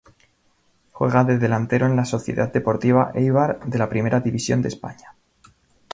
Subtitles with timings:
[0.93, 5.13] Juega de delantero en la Sociedad Deportiva Eibar, de la Primera División de España.